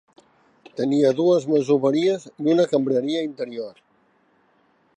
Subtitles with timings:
[0.79, 3.77] Tenia dues masoveries i una cambreria interior.